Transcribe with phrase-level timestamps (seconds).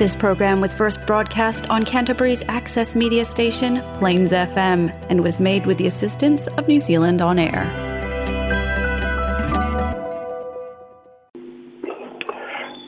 [0.00, 5.66] This program was first broadcast on Canterbury's access media station, Plains FM, and was made
[5.66, 7.62] with the assistance of New Zealand On Air.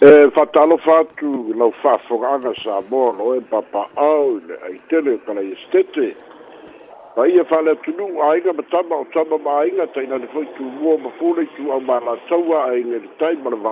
[0.09, 1.31] Eh, e whatalo whātu
[1.61, 6.09] lau whāwhoranga sā mōno e papaau le aitele kala i stete.
[7.15, 10.97] Pa ia whale tunu ainga matama o tama ma aiga taina le whai tu mua
[11.05, 13.63] mafule tu au māla taua ainga le taimana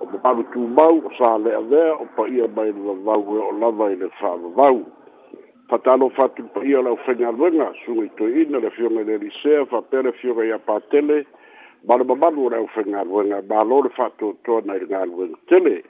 [0.00, 3.22] o ma palu tu mau o sa lea vea o pa ia mai le vavau
[3.36, 4.84] e o lava i le fa vavau
[5.68, 9.00] fa talo fa tu pa ia lau fenga luenga sunga i toi ina le fionga
[9.00, 11.24] i le lisea fa pere fionga i a pa tele
[11.88, 14.80] ma le mamalu o lau fenga luenga ma lo le fa tu toa na i
[14.84, 15.82] le ngā tele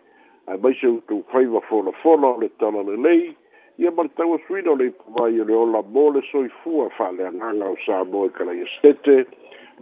[0.47, 3.35] ai mai se utu fai wa fola fola le tala le lei
[3.79, 7.11] ia mar tau a suina o le ipuvai o le ola mō le soifua fa
[7.11, 9.27] le anganga o sa mō e kala i estete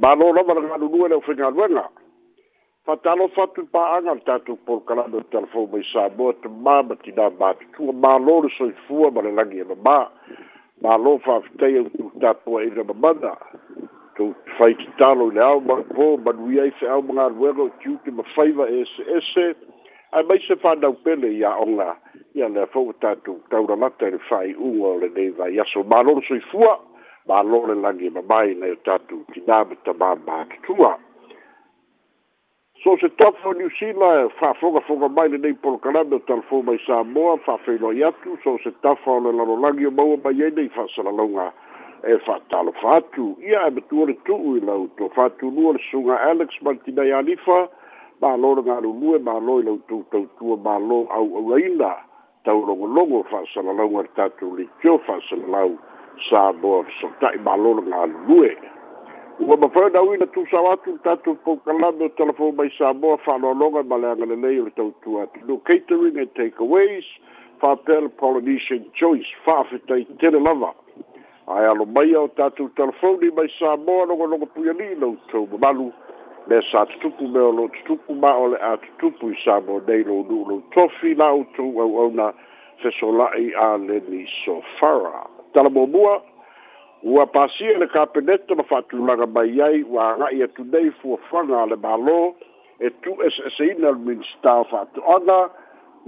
[0.03, 1.85] ma lo lava le ngā lulu e lau fenga luenga
[2.87, 6.49] fatalo fatu pa anga tatu por kala do telfo mo sa bo te
[7.05, 9.99] ti na ma tu ma lo so fu ba le langi ba ma
[10.83, 13.33] ma lo fa te yo tu ta po e le ma na
[14.17, 17.01] tu fa ti talo le au ma po ma wi ai e se e au
[17.09, 19.33] ma wego ti ti ma fa va es es
[20.13, 21.97] a mai se fa da pele ya onga
[22.37, 25.65] ya le fo tu ta ura ma te fa u o le dei va ya
[25.73, 26.61] so ma lo so fu
[27.25, 30.77] ba lo le langi e ma ma i le tatu ti na ba ba tu
[32.85, 34.29] so se toafo niusila
[34.87, 39.29] foga mai nei polokalame o talafou mai samoa fa'afeiloai atu so se tafa o le
[39.31, 41.53] eh, lalolagi o maua mai ai nei fa'asalalauga
[42.09, 46.21] e fa'atalofa atu ia e matua eh, nou, le tu'u i lau fa'atulua le suga
[46.29, 47.59] alex maltinai alifa
[48.21, 51.97] mālō le galulue mālō i lautou tautua mālō auauaina
[52.45, 55.73] taulogologo fa'asalalauga le tatou leitio fa'asalalau
[56.29, 58.53] samoa sota'i le galulue
[59.41, 64.61] ua mafoi na uina tusau atu tatou poukalame o telefon mai samoa fa'aloaloga ma leagalelei
[64.61, 67.05] o le tautua atu no catering and takeaways
[67.61, 70.73] faapea le polynesian choice fa'afetaitele lava
[71.53, 75.93] ae alo maia o tatou telefoni mai samoa logologo puiali loutou mamalu
[76.47, 80.05] le sa tutupu me o lo tutupu ma o le a tutupu i samoa nei
[80.05, 82.33] lou nuu lou tofi la outou auauna
[82.83, 86.23] fesola'i a leni sofara talamomua
[87.05, 91.77] ua pasia le kapeneta ma fa'atulaga mai ai ua aga'i atu nei fuafaga a le
[91.83, 92.21] mālō
[92.87, 95.39] e tu eseeseina le minista o fa'ato'aga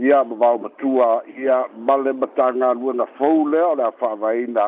[0.06, 4.64] ia ma vao matua ia ma le matagaluega fou lea o le a fa'avaina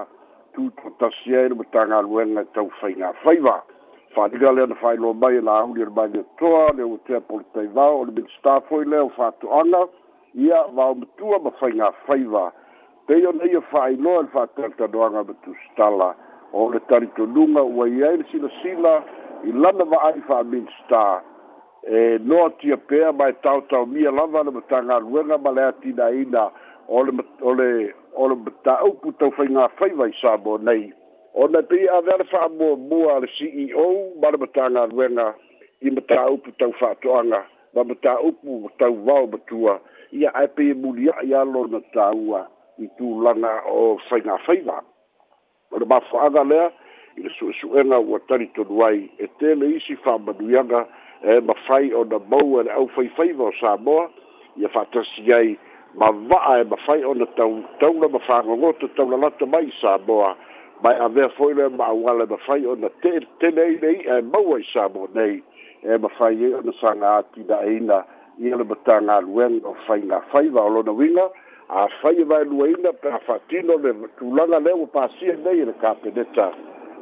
[0.55, 3.57] tutotasi ai le matagaluega e taufaiga faiva
[4.15, 8.13] fa'aliga lea na fa'ailoa mai e lahuli le maigatoa le ua tea poletaivao o le
[8.21, 9.85] minista foi lea o fa'ato'aga
[10.37, 12.53] ia vao matua ma faiga faiva
[13.09, 16.09] pei ona ia fa'ailoa le fa'atalitanoaga ma tusitala
[16.59, 18.93] o le talitonuga ua i ai le silasila
[19.49, 21.03] i lana va'ai fa'aminsta
[21.99, 26.43] e noa tia pea mae taotaomia lava le matagaluega ma le a tinaina
[26.93, 27.01] o
[28.29, 30.93] le mataupu taufaiga faiva i sa mo nei
[31.35, 33.87] ona pei avea le fa'amuamua a le ceo
[34.21, 35.27] ma le matagaluega
[35.81, 37.41] i mataupu taufa'ato'aga
[37.75, 39.81] ma mataupu tauvao matua
[40.13, 42.45] ia ae pei e muli a'i alo le mataua
[42.83, 44.79] i tūlanga o whainga whaiva.
[45.73, 46.67] O le mawhaanga lea,
[47.19, 50.83] i le suesuenga ua tari tonu ai, e tēne isi whamaduianga
[51.33, 54.05] e ma whai o na mau e le au whai whaiva o Samoa,
[54.61, 55.57] i a whatasi ai
[55.99, 59.17] ma waa e ma whai o na tau, tau na ma whanga ngoto tau na
[59.25, 60.35] lata mai Samoa,
[60.83, 64.55] mai a mea whoile ma awale ma whai o na tēne ai nei e mau
[64.55, 65.43] ai Samoa nei,
[65.83, 68.05] e ma whai e o na whanga ati na eina,
[68.39, 71.27] i le batanga luen o whainga whaiva o lona winga,
[71.71, 75.75] a fai vai lua ina pe a fatino le tulanga le o pasia nei le
[75.81, 76.51] ka peneta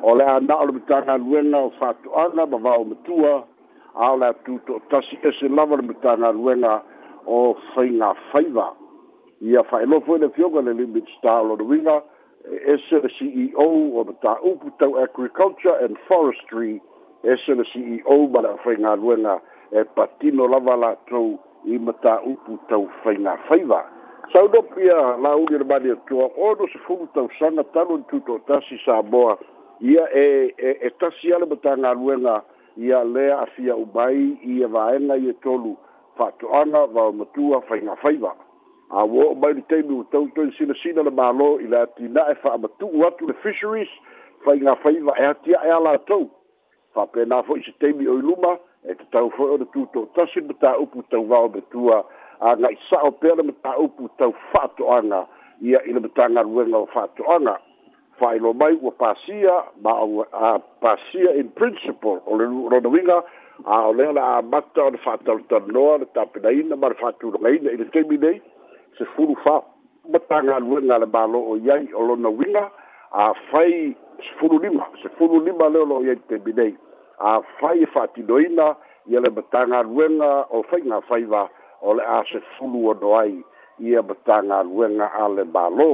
[0.03, 3.47] o le ana o le mitanga luenga o fatu ana ma va o mitua
[3.95, 6.83] a o le atuto tasi ese lava le mitanga luenga
[7.27, 8.67] o fai ngā fai va
[9.47, 12.03] i a fai lofo ina e fioga le limit stalo de winga
[12.75, 16.81] ese le CEO o le ta upu tau agriculture and forestry
[17.23, 19.39] ese le CEO ma le fai ngā luenga
[19.71, 21.39] e patino lava la tau
[21.71, 23.63] i mata upu tau fai ngā fai
[24.33, 29.39] saunopia la uli le maliatua ono se fulu tausaga talu i tuto o tasi saboa
[29.81, 32.43] ia e e, e tasi ale ma tagaluega
[32.77, 35.77] ia lea afia umai ia vaega ia tolu
[36.19, 38.33] faatoʻaga vaomatua faigafaiva
[38.91, 43.27] auō o mai le taimi ua tautoi silasila le mālō i le atinaʻe faamatuu atu
[43.27, 43.89] le fisheries
[44.45, 46.29] faigafaiva e atiaʻe a latou
[46.95, 48.59] faapena hoʻi se taimi o i luma
[48.89, 52.05] e tatau foʻi e o le tuto o tasi ma taupu tauvao metua
[52.41, 55.25] aga i sa'o pea le mataupu tau fa'atoʻaga
[55.63, 57.57] ia i le matagaluega o fa'atoʻaga
[58.21, 63.23] fa'ailo mai ua pasia ma au a pasia in principle o le lonauiga
[63.65, 67.89] a o lea le amata o le fa'atalotalanoa le tapenaina ma le fa'atulagaina i le
[67.93, 68.41] temi nei
[68.99, 69.63] se fulu fa
[70.13, 72.69] matagaluega le malo'o i ai o lona uiga
[73.13, 76.53] a fai se fulu lima se fulu lima le o lo'o i ai le temi
[76.57, 76.77] nei
[77.19, 78.75] a fai e fa'atinoina
[79.07, 81.55] ia le matagaluega o faiga fai va fa
[81.87, 83.43] o le a se fulu o no ai
[83.79, 85.91] ia batanga ruenga a le balo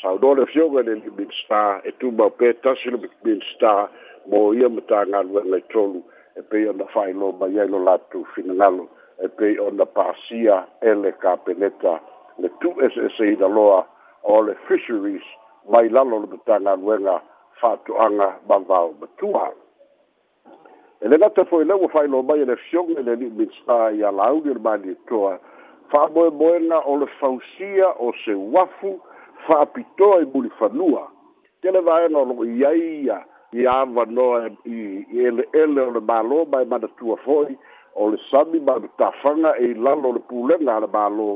[0.00, 3.42] sau dole fioga le Big Big Star e tu mau pe tasi le Big Big
[3.54, 3.90] Star
[4.30, 6.00] mo ia batanga ruenga i tolu
[6.38, 8.84] e pei o na whailo ma iai lo latu fina ngalo
[9.18, 11.94] e pei o na pasia e le ka peneta
[12.40, 13.80] le tu SSA i da loa
[14.22, 15.26] o le fisheries
[15.72, 17.16] mai lalo le batanga ruenga
[17.60, 19.58] fatuanga bavau batuanga
[21.00, 24.52] e le gata foi lau failo mai le fiog e le limitsta i a lauli
[24.54, 25.38] le malietoa
[25.90, 28.90] fa'amoemoega o le fausia o se uafu
[29.46, 31.04] fa'apitoa i mulifanua
[31.60, 33.18] ke le vaega o lo'o i ai ia
[33.60, 37.58] ia avanoa i eleele o le mālō mae manatua fo'i
[37.94, 41.28] o le sami ma le tafaga e i lalo le pulega e a le mālō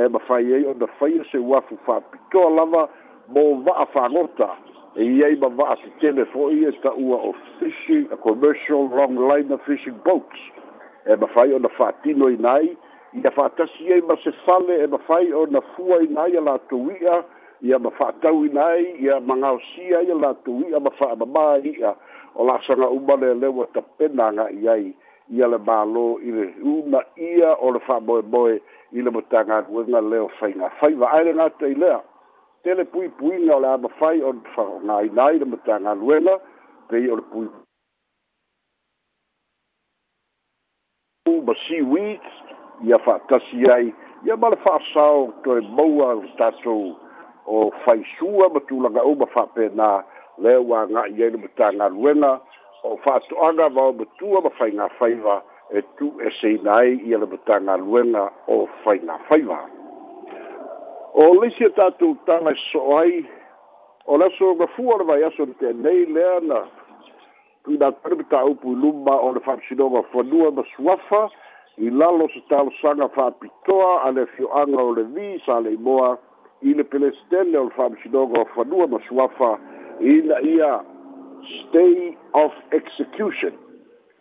[0.00, 2.88] e mafai ai ona faia se uafu fa'apitoa lava
[3.30, 4.50] mo va'a fagota
[4.96, 9.60] e ia i mava'a teteme fo'i e ta'ua o fishing a commercial long line of
[9.66, 10.40] fishing boats
[11.06, 12.68] e mafai ona fa'atino ina ai
[13.22, 16.90] ia fa'atasi ai ma se fale e mafai ona fua ina e ai a latou
[16.94, 17.22] i'a
[17.62, 21.92] ia ma fa'atau ina ai ia magaosia ai a latou i'a ma fa'amamā i'a
[22.34, 24.94] o lasaga uma leleu a tapena aga'i ai
[25.30, 28.60] ia le mālō i le una ia o le fa'amoemoe
[28.92, 32.13] i le matagaguega leo faigā fai va'aelegata i lea fai
[32.64, 36.38] tele pūi pūi puipuiga o le amafai o faaogāinai le matagaluega
[36.88, 37.46] pei i le pui
[41.44, 42.24] ma seaweed
[42.88, 43.90] ia fa tasi ai
[44.28, 46.86] ia ma le faasao toe maua le tatou
[47.52, 49.90] o faisua ma tulaga uma faapenā
[50.46, 52.32] lea ua aga'i ai le matagaluega
[52.88, 55.36] o fa faato'aga mao matua ma faigāfaiva
[55.76, 58.24] e tu'eseina ai ia le matagaluega
[58.56, 59.60] o faigāfaiva
[61.14, 63.20] O lisi tātou tanga so ai,
[64.10, 66.64] o la so ga fuara vai aso te nei lea na
[67.64, 71.20] tu na tarbi ta upu lumba o le whamsinonga whanua ma suafa
[71.78, 76.16] i lalo se talo sanga whapitoa a le fioanga o le vi sa le moa
[76.66, 79.52] i le pelestele o le whamsinonga whanua ma suafa
[80.02, 80.16] i
[80.56, 80.72] ia
[81.52, 82.10] stay
[82.42, 82.50] of
[82.80, 83.54] execution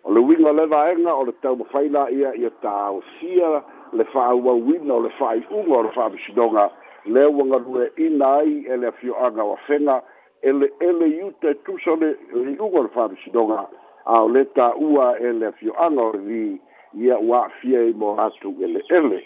[0.06, 3.64] o le winga le vaenga o le tau mawhaina ia ia tāo sia
[3.98, 8.92] le whaauauina o le whaiunga o le whamsinonga whanua le wanga rue ina ai ele
[8.92, 10.04] fio anga wa fenga
[10.42, 13.68] ele ele yute tu so le lugo e le fami si donga
[14.06, 16.60] a le ta ua ele fio anga vi
[16.96, 19.22] ia wa fie i mo atu ele ele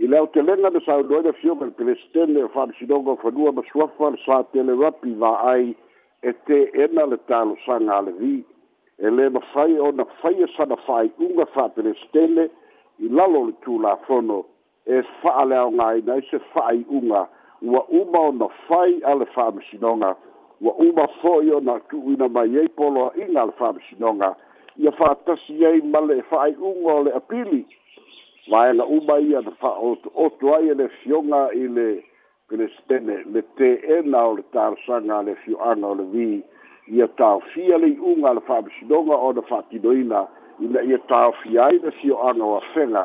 [0.00, 3.16] i leo te lenga de sao doida fio kan pele stene le fami si donga
[3.22, 5.74] fa dua ma suafa le sa te le rapi va ai
[6.22, 8.44] e te ena le talo sanga le vi
[8.98, 12.50] ele ma fai o na fai e sana fai unga fa pele stene
[12.98, 14.44] i lalo le tu la fono
[14.88, 17.20] e fa'aleaoga ai nai se fa'ai'uga
[17.62, 20.16] ua uma ona fai a le fa'amasinoga
[20.62, 24.30] ua uma fo'i ona tu'uina mai ai poloa'iga a le fa'amasinoga
[24.78, 27.66] ia fa'atasi ai ma le e fa'ai'uga o le apili
[28.50, 31.88] vaega uma ia na fa'aotooto ai e le fioga i le
[32.48, 36.32] pelestene le teena o le talosaga a le fio'aga o le vi
[36.96, 40.22] ia taofia le i'uga a le fa'amasinoga ona fa'atinoina
[40.64, 43.04] ina ia taofia ai le fio'aga o afega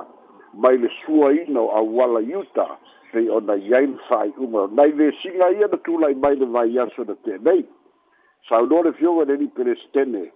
[0.53, 2.77] mai le suaina o auala iuta
[3.11, 7.65] pei ona iai le fa'aiʻuga nai vesiga ia na tulai mai le vaiaso na tenei
[8.49, 10.31] saunoa le fioga leli pelesetene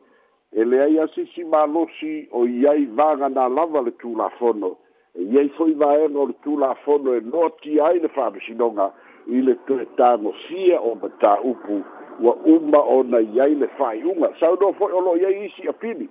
[0.54, 4.78] e leai asisi malosi o iai vagana lava le tulafono
[5.16, 8.92] e iai fo'i vaega o le tulafono e noti ai le fa'amasinoga
[9.28, 11.84] i le toe tagofia o matāupu
[12.20, 16.10] ua uma ona iai le fa'aiʻuga saunoa fo'i o lo'o iai isi apili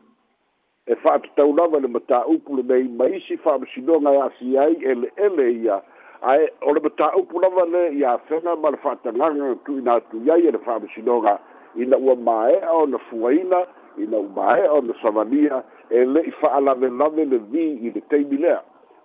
[0.89, 4.59] e fa tau lava le mata upu le mei maisi fa msidonga ya e si
[4.59, 5.83] ai ele ele ia
[6.23, 10.01] ai o le mata upu lava le ia fena ma le fata langa tu ina
[10.01, 11.39] tu ia ele fa msidonga
[11.77, 13.67] ina ua mae o na fuaina
[13.99, 17.91] ina ua mae o na savania ele i fa ala ve lave le vi i
[17.91, 18.61] le teimi lea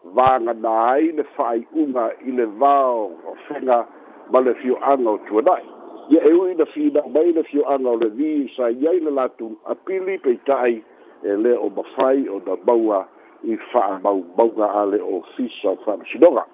[0.05, 3.85] vanga na ai le fa ai unga i le vao o fena
[4.31, 5.65] ma le fio anga o tuanai
[6.09, 9.09] ia e ui na fina mai le fio anga o le vi sa iai le
[9.11, 10.81] latu apili peitai ta
[11.23, 13.07] e lea o mafai o na maua
[13.43, 16.45] i fa'amaumauga a le ofisa o fa'amasinoga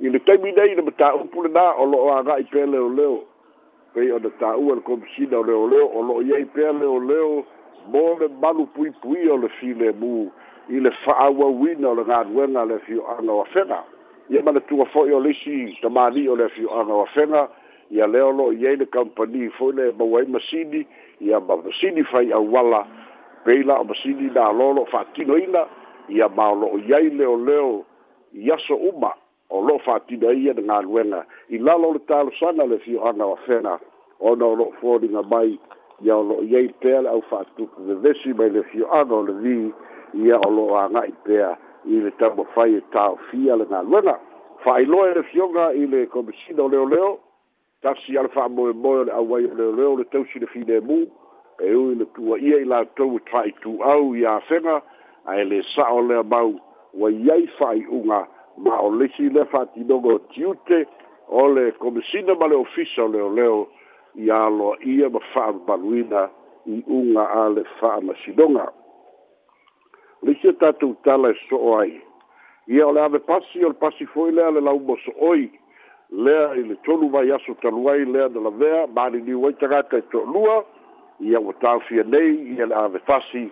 [0.00, 3.20] i le taimi nei na matāupu lenā o lo'o aga'i pea leoleo
[3.94, 7.44] pei ona tā'ua le komisina o leoleo o lo'o iai pea leoleo
[7.92, 10.28] mo le malu puipuia o le filemu
[10.68, 13.82] i le fa'auauina o le galuega le afio'aga o afega
[14.30, 17.48] ia ma le tua fo'i o leisi tamāni'i o le afio'aga o afega
[17.90, 20.86] ia lea o lo'o iai le kampani fo'i le mauai masini
[21.20, 22.86] ia ma masini fai auala
[23.48, 25.64] pei la o masini na lolo fa tino ina
[26.08, 27.84] ia ma o loo iai leo leo
[28.34, 29.12] i aso uma
[29.48, 33.24] o loo fa tino ia na ngaluenga i lalo le talo sana le fio ana
[33.26, 33.78] o fena
[34.20, 35.58] o na o loo fori nga mai
[36.04, 39.14] ia o loo iai pea le au fa tuku le vesi mai le fio ana
[39.14, 39.72] o le vi
[40.28, 41.56] ia o loo anga i pea
[41.88, 44.18] i le tamo fai e tau fia le ngaluenga
[44.60, 47.18] fa i loe le fio nga i le komisina o leo leo
[47.80, 51.08] tasi alfa moe moe le awai o leo leo le tausi le fine muu
[51.60, 54.76] e ui le tua ia i latou e tai tu au i afega
[55.30, 56.50] ae le sa'o lea mau
[57.00, 58.20] ua iai fa'ai'uga
[58.64, 60.78] ma o lisi le fa'atinoga o tiute
[61.28, 63.58] o le komisina ma le ofisa o leoleo
[64.24, 66.22] ia aloa ia ma fa'amabaluina
[66.66, 68.66] i uga a le fa'amasinoga
[70.22, 71.92] lisi e tatou tala e so'o ai
[72.68, 75.50] ia o le ave pasi o le pasi foi lea le laumoso'oi
[76.10, 80.02] lea i le tolu vai aso talu ai lea na lavea maliniu ai tagata e
[80.14, 80.64] to'alua
[81.20, 83.48] ia ua tāfia nei ia le avepasi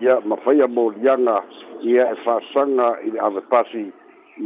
[0.00, 1.42] ia mafaia molianga
[1.82, 3.84] ia e fa'asaga i le avepasi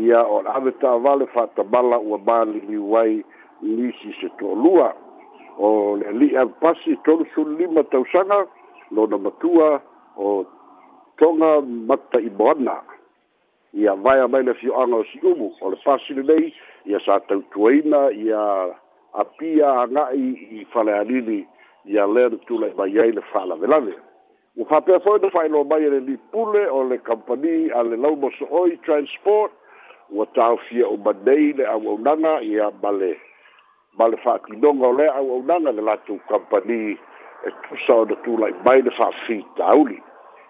[0.06, 3.22] ia o le avetavale fa'atabala ua maliliu ai
[3.60, 4.94] nisi se toalua
[5.58, 8.46] o le ali'i avepasi tolu sululima tausaga
[8.90, 9.80] lona matua
[10.16, 10.46] o
[11.16, 12.80] toga mata iboana
[13.72, 16.54] ia vaea mai le fio'aga o si'umu o le pasi lenei
[16.86, 18.72] ia sa tautuaina ia
[19.12, 21.46] apia aga'i i faleanili
[21.84, 23.92] ia lea le tulai mai ai le fa'alavelave
[24.56, 28.76] ua fa'apea fo'i na fa'ailoa mai e le lipule o le kompani a le laumoso'oi
[28.86, 29.52] transport
[30.10, 33.16] ua taofia uma nei le auaunaga ia ma le
[33.98, 36.98] ma le fa'atinoga o lea auaunaga le latou kompani
[37.46, 39.98] e tusa ona tulai mai le fa'afitauli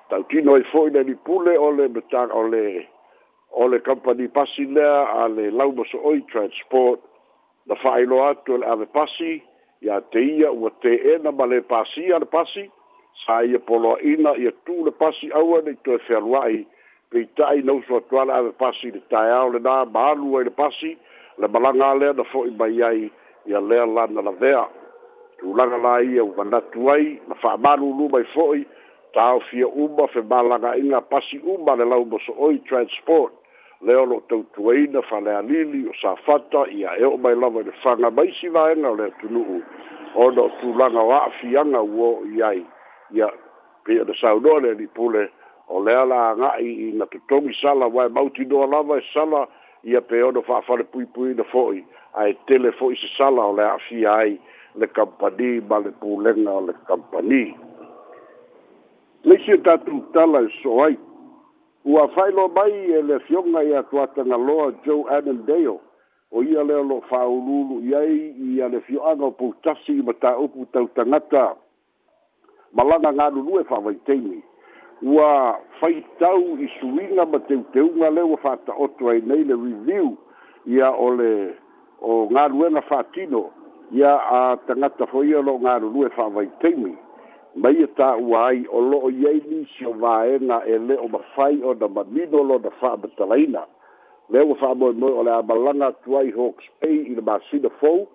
[0.08, 2.86] tautino ai e fo'i le lipule o le mata o le
[3.52, 7.00] o le kompani pasi lea a le laumoso'oi transport
[7.66, 9.40] na fa'ailoa atu e le ave pasi
[9.82, 12.64] ia te ia ua teē na ma lē pasia le pasi
[13.24, 16.60] sa ia poloaʻina ia tu le pasi aua nei toe fealuaʻi
[17.10, 20.94] peitaʻi nau soatuala ave pasi le taeao lenā ma alu ai le pasi
[21.38, 23.10] le malaga a lea na fo'i mai ai
[23.50, 24.62] ia lea lana lavea
[25.42, 28.62] tulaga la ia ua manatu ai ma fa'amālūlū mai fo'i
[29.18, 33.34] taofia uma femālagaʻiga pasi uma le lau mosooi transport
[33.82, 37.72] le olo tau tuaina fale alili o sa fata ia e o mai lava le
[37.82, 39.58] fanga mai si vaenga le tunuhu
[40.14, 42.62] o no tu langa wa fianga uo iai
[43.12, 43.28] ia
[43.84, 45.28] pe de sa no le ni pule
[45.68, 49.46] o le ala nga i na tutongi sala wa e mauti no lava e sala
[49.84, 51.84] ia pe o no fa fale pui pui na foi
[52.14, 54.38] ai e tele foi se sala o le afi ai
[54.78, 57.44] le kampani ma le pulenga o le kampani
[59.24, 61.10] Lesi e tatu tala soaita
[61.84, 65.78] ua failo mai e le fioga ia tuataga loa joe adam dale
[66.32, 68.18] o ia lea lo faulūlu i ai
[68.56, 71.56] ia le fioaga o poutasi i mataupu tau tagata
[72.74, 74.38] malaga galulue fa'avaiteimi
[75.14, 80.16] ua faitau i suiga ma teuteuga le ua fa'ata'oto ai nei le review
[80.66, 81.54] ia o le
[82.00, 83.44] o galuega fa'atino
[83.90, 86.94] ia a tagata fo ia lo galulue fa'avaiteimi
[87.54, 91.88] mai e tāua ai o lo'o iai nisi o vaega e lē o mafai ona
[91.88, 93.60] mamino lona fa'amatalaina
[94.32, 98.06] lea ua fa'amoemoe o le a malaga atu ai hawks bay i le masina fou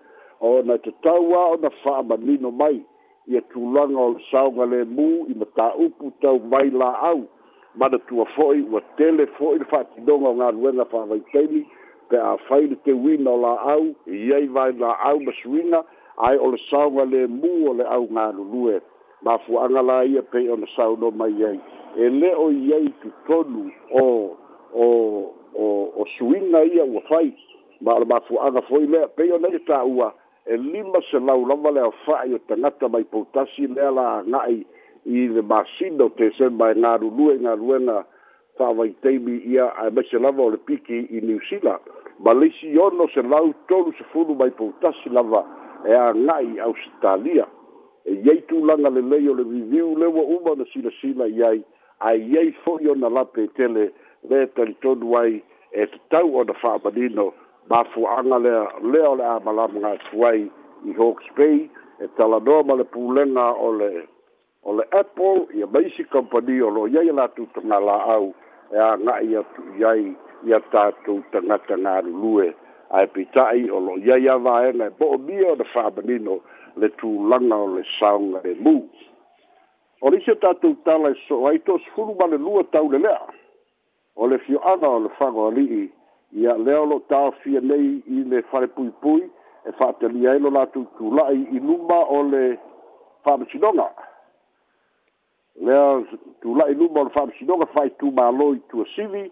[0.41, 2.81] ona tatauā ona fa'amamino mai
[3.27, 7.27] ia tulaga o le saoga lēmū i matāupu tau mai la'au
[7.75, 11.61] manatua fo'i ua tele fo'i le fa'atinoga o galuega fa'avaitaimi
[12.09, 15.83] pe afai le teuina o la'au iai vai la'au ma suiga
[16.25, 18.79] ae o le saoga lēmū o le au galulue
[19.21, 21.59] mafuaga la ia pei ona sauno mai ai
[21.97, 23.71] e le o iai tutonu
[24.01, 24.05] o
[24.75, 24.85] o
[25.57, 25.65] o
[26.01, 27.33] o suiga ia ua fai
[27.81, 30.13] ma ona mafuaaga foi lea pei ona ia taua
[30.45, 34.65] e lima se lau lava le afa'i o tagata mai poutasi lea la aga'i
[35.05, 38.05] i le masina o tesema e galulue i galuega
[38.57, 41.81] fa'avaitaimi ia ae mai se lava o le piki i new zealand
[42.19, 45.43] ma leisi ono se lau tolu sefulu mai poutasi lava
[45.87, 47.47] e aga'i australia
[48.07, 51.61] e tu tulaga lelei o le viviu lewa uma na sila sila i ai
[51.99, 53.91] aiai fo'i ona lape e tele
[54.29, 57.33] le talitonu ai e tatau ona fa'amanino
[57.69, 60.41] mafua'aga lea lea o le amalamaga atu ai
[60.87, 61.67] i hawks bay
[62.03, 64.07] e talanoa ma le pulega o le
[64.63, 68.33] o le apple ia maisi Company o lo la iai e latou tagala'au
[68.71, 70.15] e aga'i atu i ai
[70.47, 72.53] ia tatou tagata galulue
[72.95, 76.35] ae pitai o lo iai avaega e po'omia ona fa'amanino
[76.79, 78.79] le tulaga o le saoga le mu
[80.01, 82.63] o le isi e o tatou tala e so'o ai to sefulu ma le lua
[82.71, 83.21] taulelea
[84.15, 85.89] o le fio'aga o le fagoali'i
[86.41, 89.23] ia lea o lo'o tafia nei i le falepuipui
[89.67, 92.57] e fa'atalia ai lo latou tula'i i luma o le
[93.27, 93.89] fa'amasinoga
[95.67, 96.03] lea
[96.39, 99.25] tula'i luma o le fa'amasinoga fa'aitumālo i tuasivi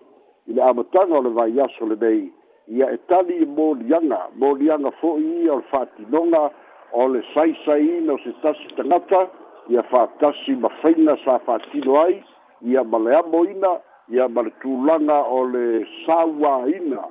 [0.47, 2.27] i le amataga o le vaiaso lenei
[2.67, 6.49] ia e tali e molianga molianga fo'i ia o le fa'atinoga
[6.93, 9.29] o le saisaina o se tasi tagata
[9.69, 12.23] ia fa'atasi ma faina sa fa'atino ai
[12.61, 13.77] ia ma le amoina
[14.09, 17.05] ia ma le tulaga o le sauāina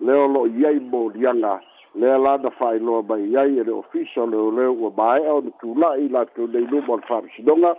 [0.00, 1.60] leo lo'i ai molianga
[1.94, 6.46] lea lana fa'ailoa mai ai e le ofisa o leoleo ua mae'a ona tula'i latou
[6.46, 7.74] nei luma o le fa'amisinoga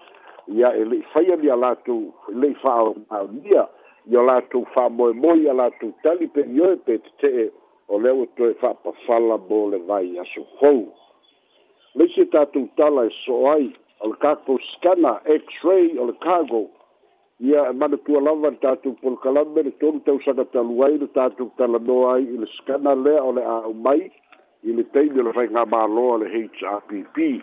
[0.59, 3.63] ia e le'i faia lia latou le'i fa'aonia
[4.11, 7.51] ia latou fa'amoemoe ia latou tali pelioe pe tete'e
[7.87, 10.91] o le ua toe fa'apafala mo le vai aso hou
[11.95, 13.69] leisi e tatou tala e so'o ai
[14.03, 16.67] o le kakou skana x-ray o le kago
[17.39, 22.13] ia e manatua lava le tatou polokalame le tolu tausaga talu ai le tatou talanoa
[22.17, 24.01] ai i le skana lea o le a'aumai
[24.67, 27.39] i le taimi o le faiga maloa le h r p p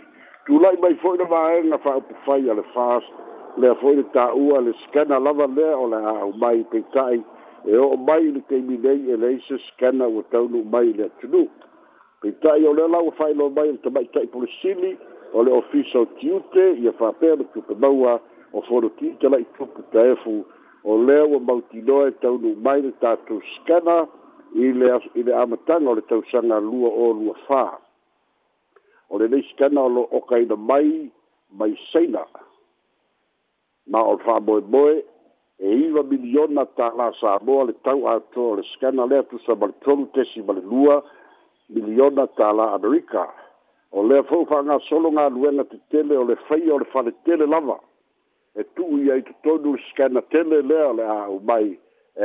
[0.46, 3.12] tulai mai fo'i le vaega fa'aupufai a le fast
[3.56, 7.20] lea foi le tāua le scanner lava lea o le a'u mai peita'i
[7.66, 11.04] e o'o mai i le teiminei e lei se scanner ua taunu'u mai i le
[11.10, 11.46] atunu
[12.22, 14.96] peita'i o le la ua e fa'ailoa mai o le tama'ita'i polisili
[15.32, 18.18] o le ofisa o tiute ia fa'apea le tupe maua
[18.52, 20.36] o folotii tala'i tupu taefu
[20.84, 24.06] o lea ua mautinoa e taunu'u mai le tatou scanner
[24.54, 27.64] i le i le amataga o le tausaga lua o lua fā
[29.10, 31.10] o lenei scanner o lo'o kaina mai
[31.58, 32.24] mai saina
[33.88, 35.02] ma o fa boy boy
[35.58, 39.38] e iwa miliona ta la sa bo le tau a to le skana le tu
[39.46, 41.02] sa bal tolu te si bal lua
[41.68, 43.28] miliona ta la america
[43.92, 46.84] o le fo fa nga solo nga luena te tele o le fai o le
[46.92, 47.78] fa le tele lava
[48.56, 51.68] e tu i ai tu to du skana tele le le a u mai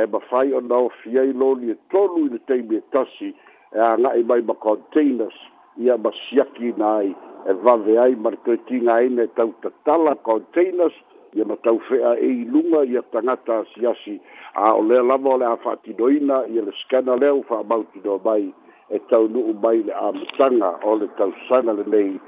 [0.00, 2.78] e ba fai o nao fia i lo li e tolu i le te me
[2.92, 3.34] tasi
[3.74, 5.36] e a nga i mai ma containers
[5.82, 7.10] i a ma siaki na ai
[7.50, 10.94] e vave ai mar tretinga ai ne tau ta tala containers
[11.34, 14.20] ia matau fea e ilunga ia tangata siasi
[14.54, 18.54] a o lea lava o le a faatinoina ia le skana lea u faamautino mai
[18.90, 22.20] e taunuu mai le amataga o le tausaga lenei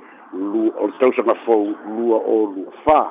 [0.83, 3.03] o le tausaga fou lua o lua fā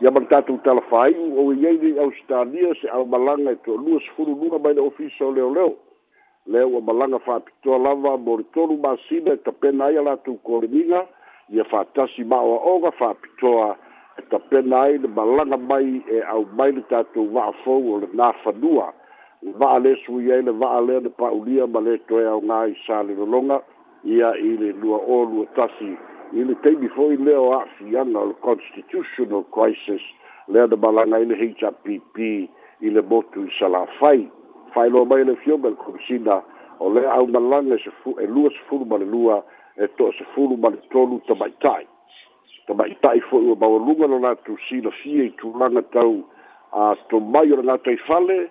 [0.00, 4.58] ia ma le tatou talafāiʻu ou iai lei austalia se aumalaga e toʻalua sefulu luga
[4.58, 5.74] mai le ofisa o leoleo
[6.46, 11.06] lea ua malaga faapitoa lava mo le tolu masina e tapena ai a latou koleniga
[11.50, 13.76] ia faatasi ma oaoga faapitoa
[14.30, 18.86] ka pena ai le malaga mai e au mai le tatou va'afou o le nafanua
[19.44, 23.58] le va'alesu i ai le va'alea le pa'ulia ma le toe aogā i sa lelologa
[24.16, 25.90] ia i le lua ōlua tasi
[26.38, 30.04] i le taimi fo'i lea o a'afiaga o le constitutional crisis
[30.52, 32.18] lea na malaga ai le hpp
[32.86, 34.20] i le motu i salafai
[34.74, 36.36] fa'ailoa mai le fioga le komisina
[36.78, 37.80] o lea aumalaga e,
[38.24, 39.42] e lua sefulu ma le lua
[39.76, 41.86] e to'e sefulu ma le tolu tamaita'i
[42.66, 45.52] ta mai tai fo o ba o lunga no natu si lo fie i tu
[45.60, 46.22] langa tau
[46.72, 48.46] a to mai o natu i fale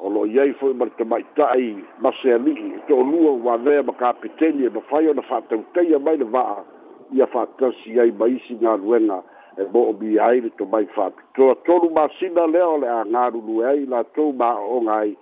[0.00, 2.54] o lo iei fo ma ta mai tai ma se ali
[2.88, 5.80] to lua wa ve ma ka peteni e ma fai o na fa tau te
[5.84, 6.44] ia mai le va
[7.12, 9.20] i a fa ta si ai mai si na ruena
[9.60, 12.46] e bo o bi ai le to mai fa to to lu ma si na
[12.48, 15.12] le o le a nga ru lu e ai la to ma o ngai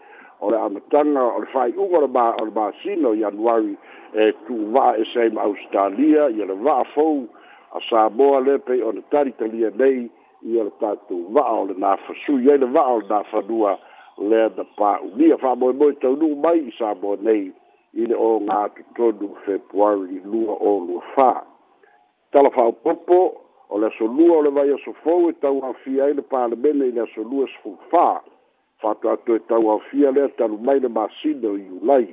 [0.40, 3.24] o le amatanga o le fai ungo le ba o le ba si no i
[3.26, 3.74] anuari
[4.14, 7.26] e tu va e se ma australia i le va fo
[7.74, 10.08] a sa boa le pe on tari tali e nei
[10.48, 13.40] i al tatu va o le na fa su ye le va o na fa
[13.42, 13.76] dua
[14.16, 17.52] le da pa u dia fa mo mo tau nu mai sa bo nei
[17.92, 21.44] i le o nga tu todu fe puar i lua o lu fa
[22.32, 23.20] tala fa popo
[23.68, 26.22] o le so lua o le vai so fo e tau a fia i le
[26.22, 28.20] pa le bene i le so lua so fo fa
[28.80, 32.08] fa tu atu e tau a fia le talu mai le masino i ulai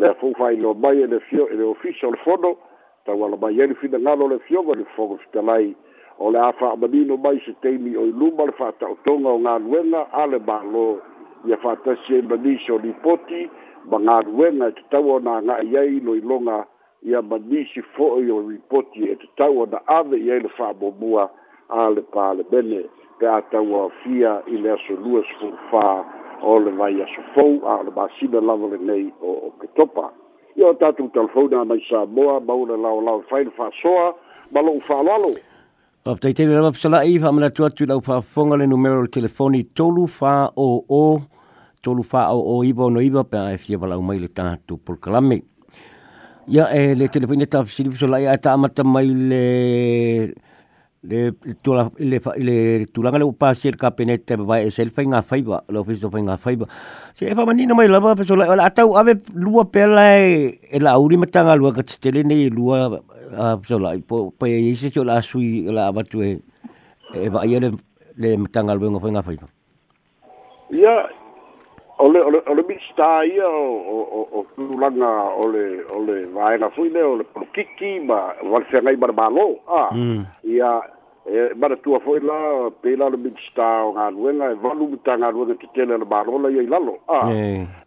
[0.00, 2.56] le fo fa i lo mai e le fio e le ofisa o le fono
[3.06, 5.74] tauala mai ai le finagalo le fioga le fogofitalai
[6.18, 10.26] o le a fa'amanino mai se taimi o i luma le fa'ata'otoga o galuega a
[10.26, 10.84] le mālō
[11.48, 13.48] ia fa'atasi ai e manisi o lipoti
[13.90, 16.66] ma galuega e tatau ona aga'i ai loiloga
[17.02, 21.30] ia manisi fo'i o lipoti e tatau ona ave i ai le fa'amomua
[21.68, 22.84] a le palemene
[23.18, 25.86] pe a tauaofia i le aso lua sefulufā
[26.42, 30.10] o le vai aso fou a o le masina lava lenei o oketopa
[30.56, 34.14] ia o tatou telefone a mai samoa ma ula laolao fai le faasoa
[34.52, 39.08] ma lou faaloalo o fataitele lava fesalaʻi faamanatu atu i lau faafofoga le numero le
[39.08, 41.10] telefoni tolu faoo
[41.82, 45.42] tolu faoo iva ono iva pea e fia valaau mai le tatou polokalame
[46.48, 50.38] ia e le telefoni e tafasili fesolaʻi a e taamata mai le
[51.02, 51.32] le
[51.64, 55.22] tulang le fa le tulanga le upa sir ka penete ba e sel fa inga
[55.24, 56.52] fa le ofiso fa inga fa
[57.16, 60.20] se e fa mani no mai la ba so la ata ave lua pela macam
[60.20, 62.36] e, e la uri mata nga lua ka tele ne
[64.04, 66.36] po pa e se so la e tu e
[67.16, 67.68] e ba le
[68.20, 69.48] le mata nga lua fa inga
[70.68, 71.08] ya
[72.00, 74.44] ole ole ole mi stai o o o
[74.80, 75.12] langa
[75.44, 75.64] ole
[75.96, 80.24] ole vai na fui ne ole kiki ma wal se ngai barbalo ah mm.
[80.54, 80.70] ia
[81.28, 85.30] e mara tua foi lá pela no mi sta o nga luenga e valu mutanga
[85.30, 87.28] luenga te tele na barbalo ia ilalo ah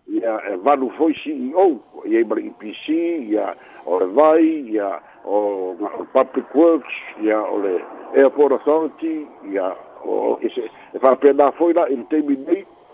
[0.08, 1.14] ia e valu foi
[1.56, 1.74] O
[2.06, 2.86] ia i mara IPC
[3.34, 5.74] ia ole vai ia o
[6.14, 7.82] public works ia ole
[8.14, 9.74] airport authority ia
[10.06, 12.06] o ese e fa pena foi lá ele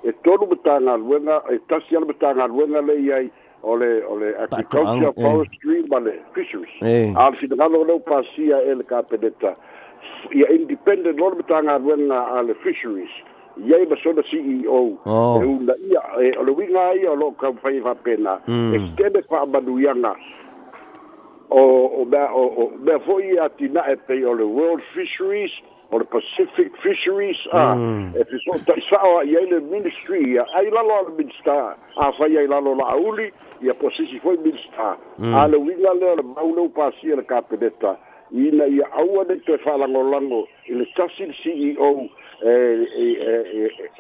[0.04, 3.32] e tonu matagaluega e tasi ala matagaluega lei ai
[3.64, 5.22] o le o le agriculture eh.
[5.22, 7.12] forestry ma le fisheries eh.
[7.18, 9.56] a le finagalo o leu pasia e le kapeneta
[10.32, 13.12] ia independent o le matagaluega a le fisheries
[13.60, 14.84] iai ma sona ceo
[15.44, 16.40] e una ia e o oh.
[16.40, 18.74] eh, le uiga ia o loo kaufai faapena hmm.
[18.74, 20.16] e tele faamanuiaga
[21.50, 21.60] o
[22.02, 25.52] o mea o mea fo'i atina'e pei o le world fisheries
[25.90, 27.74] for the Pacific Fisheries a
[28.18, 32.38] e te so taisaoa i ai le ministry ia ai lalo a le minista afai
[32.38, 34.98] ai lalo la'auli ia posisi foi minista
[35.42, 37.98] a le uiga lea le mauleu pasia le kapeneta
[38.32, 42.10] ina ia aua nei toe fa'alagolago i le tasi le ceo
[42.46, 42.52] e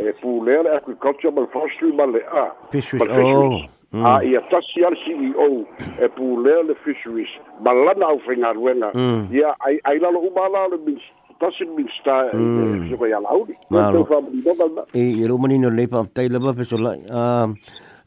[0.05, 2.51] e pulea le agriculture ma le forestry ma le a
[4.05, 5.65] ah, ia tasi ale ceo
[5.99, 8.91] e pulea le fisheries ma lana aufaigaluega
[9.33, 13.31] ia ai ai lalo uma la le minista tasin min sta e se vai ala
[13.41, 13.55] uni.
[13.73, 14.01] Ma lo.
[14.93, 16.93] E i romani no lepa am tai lava peso la.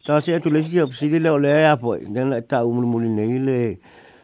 [0.05, 2.01] Ta se atu lesi a psili le ole a poi.
[2.09, 3.57] Nen ta umul muli nei le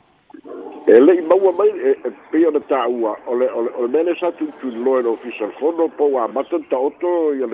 [0.92, 1.92] e le maua mai e
[2.30, 5.88] pe ona ta ua ole ole ole mele sa tu tu lo no fisa kono
[5.98, 7.46] po wa mata ta oto ye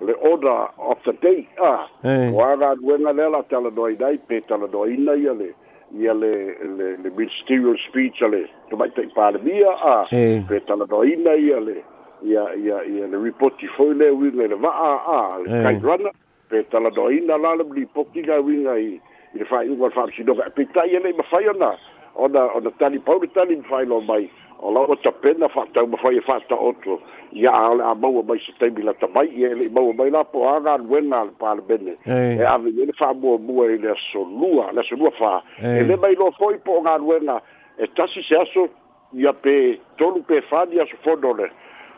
[0.00, 1.84] le order of the day a
[2.32, 5.48] wa ga duenga le la tala doi dai pe tala doi na ye le
[5.92, 6.32] ye le
[6.78, 10.06] le le ministerial speech ale to mai te pa le bia a
[10.48, 11.76] pe tala doi na ye le
[12.22, 16.10] ya ya ya le report fo le wi le va a a le kai rana
[16.48, 18.90] pe tala doi na la le li poki ga wi nga i
[19.36, 21.52] le fa i wa fa si do ga pe tai ye le ma fa yo
[21.52, 21.76] na
[22.18, 24.24] ona ona tali pau ke tali fai lo mai
[24.60, 26.96] o la o tapena fa tau ma fai fa e ta oto
[27.44, 30.42] ya ala a mau mai se tebi la tamai e le mau mai la po
[30.52, 34.24] aga wenna al pal bene e a vi le fa mo mo e le so
[34.42, 37.38] lua le so lua fa e le mai lo foi po aga wenna
[37.78, 38.66] e tasi se aso
[39.12, 41.46] ya pe tolu pe fa dia so fodole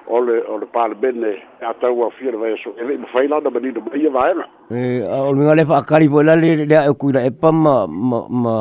[0.07, 2.99] o le o le pal bene e a tau a fiere vai so e le
[3.13, 6.67] fai la da benido e va era e o le fa cari po la le
[6.69, 8.57] le e cuira e pa ma ma ma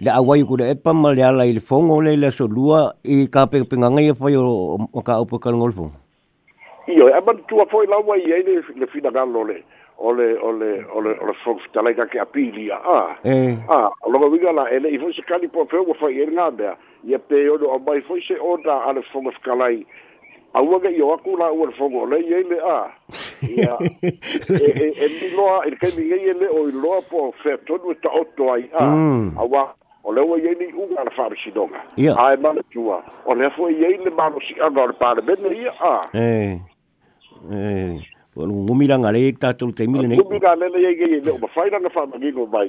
[0.00, 3.28] le awai ko le epa ma le ala fongo le le so lua e o
[3.30, 3.46] ka
[5.52, 5.90] ngolfo
[7.86, 9.62] la wai e le le fina le
[9.98, 11.14] ole ole ole
[12.10, 13.56] ke apili a e.
[13.68, 13.90] a
[14.52, 15.78] la e se po o nga
[17.04, 17.58] ye pe o
[18.26, 18.36] se a
[19.12, 19.86] fongo skalai
[20.98, 21.06] yo
[21.38, 21.66] la ua
[22.10, 22.16] le
[28.34, 28.60] le e
[29.38, 29.40] e
[30.04, 33.72] o le ua iai nei uga a le faamasinoga ia ae manatua o lea foi
[33.74, 36.52] iai le malosiaga o le palemene e ia a eh.
[37.50, 37.94] eh.
[38.36, 40.90] ngumilanga le ta tul te mil nei ngumilanga le le ye
[41.24, 42.68] ye o fa ina fa ma gigo bai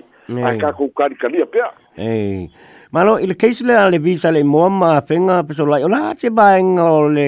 [0.61, 1.59] ka ku ka ka ni pe
[1.99, 2.47] eh
[2.95, 6.31] malo il case le ale visa le mo ma fenga pe so la ola se
[6.31, 7.27] ba en ole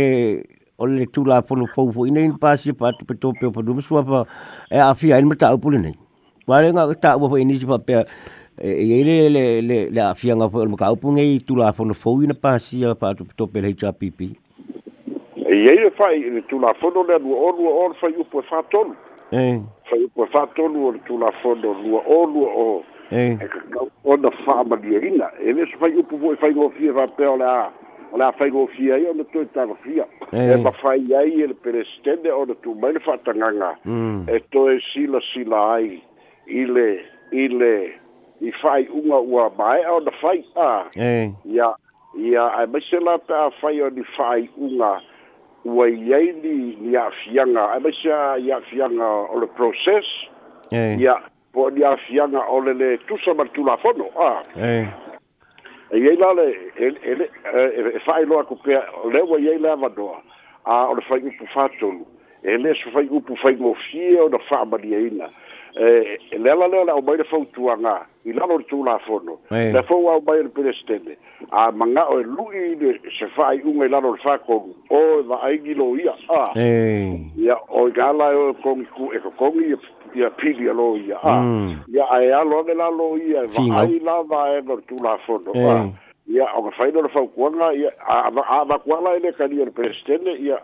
[0.80, 3.60] ole tu la fo fo fo ina in pa se pa pe to pe fo
[3.60, 4.24] du so fa
[4.72, 6.00] e a fi ai mata o pulu nei
[6.48, 8.08] wa le nga ta o fo ini se pa pe
[8.60, 11.70] E, e e le le le le afia nga fo ka upu nge tu la
[11.78, 14.30] fo no fo ina pa si pa to to pe le cha pipi
[15.54, 18.08] e e le fa i tu la fo no le du o lu o fa
[18.10, 18.96] u po fa ton
[19.32, 22.66] e fa u po fa ton u tu la fo no lu o lu o
[23.14, 23.46] e, e
[24.04, 26.70] o da fa ma di rina e le fa u po vo e fa go
[26.74, 27.70] fi va pe la
[28.12, 30.02] on a fa go fi e o to ta go fi
[30.34, 34.26] e ma fa i ai le prestende o tu mai le fa tanga mm.
[34.34, 36.02] e to e si la si la ai
[36.50, 38.06] ile ile
[38.42, 40.84] i fai unga ua mai au na fai a.
[40.96, 41.30] Eh.
[41.46, 41.74] Ia,
[42.18, 45.00] ia, a maise la ta fai o ni fai unga
[45.66, 47.64] ua iei ni ni a fianga.
[47.74, 48.12] A maise
[48.52, 50.06] a fianga o le proses.
[50.72, 50.98] Eh.
[51.00, 51.16] Ia,
[51.52, 54.10] po ni a fianga o le le tusa matula fono.
[54.20, 54.44] Ah.
[54.56, 54.86] Eh.
[55.90, 56.92] E iei la le, e
[58.06, 60.22] fai e, e, e, loa kupea, leo iei la vanoa.
[60.70, 62.04] Ah, o le fai upu fatolu.
[62.06, 62.17] Eh
[62.48, 65.28] e le so fai upu fai mo fie o na fa mali ina
[65.76, 68.84] e, e le la le la o mai le fau tuanga i la lor tu
[68.86, 70.72] la fono le fau au mai le pere
[71.52, 75.00] a manga o e lui le se fai unga i la lor fa kong o
[75.20, 79.20] e la aigi lo ia a ia o i gala e o kong ku e
[79.20, 79.76] ko kong ia
[80.16, 81.84] ia pili a lo ia a mm.
[81.92, 84.80] ia a e alo ane la lo ia e va ai la va e lor
[84.88, 85.52] tu la fono
[86.32, 88.32] ia o ka fai lor fau kuanga ia a
[88.64, 89.92] va kuala e le kani e le pere
[90.40, 90.64] ia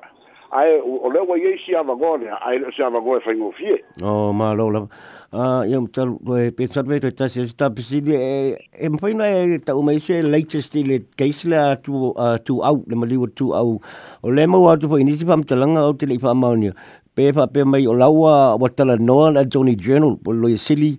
[0.57, 5.67] ae o le ua iai siavago lea ae leo siavago e faigofie o malou lava
[5.69, 8.29] ia matalu e pesalve toe tasi asi tapisili e
[8.85, 12.95] e mafaina e taʻu mai se latest i le case le atu a tuau le
[13.03, 13.73] maliu tuau
[14.23, 16.77] o le mau atu foi nisi faamatalaga au te leʻi faamaonia
[17.17, 20.93] pe fa pe mai o laua wa tala noa la Johnny Journal po lo yasili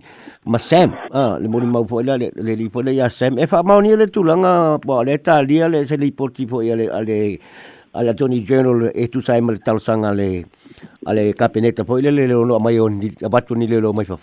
[0.51, 3.39] ma Sam ah le mo ni mau fo le le li fo le ya Sam
[3.39, 6.43] e fa mau ni le tu langa po le ta le se li po ti
[6.45, 7.37] fo ya le le
[7.95, 10.43] ala toni general e eh, tu sai mal tal sanga le
[11.07, 14.17] ale kapeneta po ile le no mai on di abatu ni le lo mai fa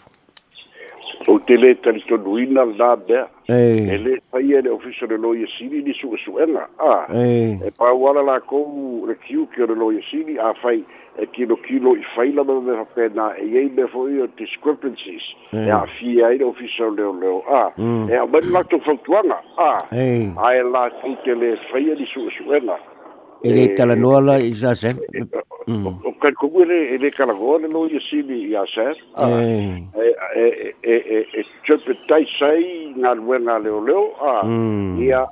[1.33, 3.17] o tele tal to duina la be
[3.49, 3.95] eh.
[3.95, 7.07] e le fai ele officer lo ye sini ni su su enga a ah.
[7.17, 7.59] eh.
[7.65, 8.61] e pa wala la ko
[9.09, 10.85] le kiu ke lo ye sini a fai
[11.17, 15.33] e kilo kilo i fai la me fa pena e ye me fo io discrepancies
[15.53, 17.73] e a fi ai le officer le le a ah.
[17.81, 18.09] mm.
[18.11, 18.93] e a ben la to fa
[19.57, 22.79] a ai la ti ke le fai ni su su enga
[23.45, 25.25] e le eh, tala noa la eh, i sa sen eh,
[25.67, 25.87] mm.
[26.07, 28.95] o kai kogu e le kala goa le noa i sili i a sen
[29.99, 32.63] e chope tai sai
[33.03, 35.03] ngā ruenga leo leo ah, mm.
[35.03, 35.25] i a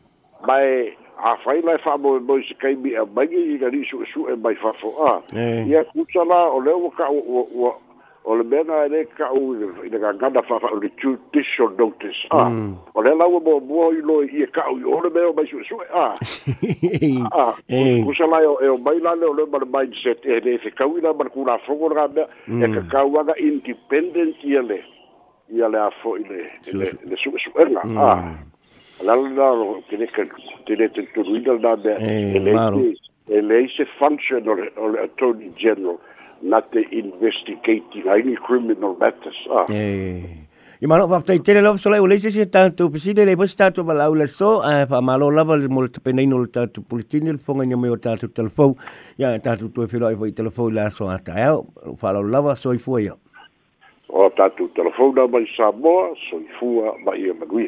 [0.46, 0.90] mai
[1.22, 4.06] a fai lai fa mo mo se kai bi a bagi i ga risu e
[4.12, 5.38] su e mai fa fo a ah.
[5.38, 7.06] i a kutsa la o leo waka
[8.24, 12.36] o le mea na e lē kaʻu i le gagana faafaʻu le judicial notice a
[12.36, 12.74] ah, mm.
[12.94, 15.86] o le lau muamua i lo ie kaʻu i o le mea o mai suʻesuʻe
[15.88, 16.12] a ah.
[17.40, 17.54] a ah,
[18.04, 21.30] kusalae e o mai lale o le ma le mindset e lē fekauina ma le
[21.32, 21.96] kulafogo e mm.
[21.96, 24.78] le gamea e kakauaga independent ia le
[25.56, 28.36] ia le a foʻi lele suʻesuʻega a
[29.00, 32.36] alalalalo kenekatele tetuluina le gamea mm.
[32.36, 32.94] e lei
[33.32, 35.96] e lei se function o le attorney general
[36.42, 39.36] not the investigating any criminal matters.
[39.50, 39.66] Ah.
[39.70, 40.24] Eh.
[40.82, 44.26] I mana wa tele lava solai ole se tanto pisine le bos tanto bala ula
[44.26, 47.90] so fa malo lava le mol te penai no tanto pulitini le fonga ni me
[47.90, 48.74] o oh, tanto telefon
[49.18, 51.60] ya tanto to filo ai telefon la so ata ya
[51.98, 56.46] fa lo lava so i foi o tanto telefon da mai sa mo so i
[56.56, 57.66] fua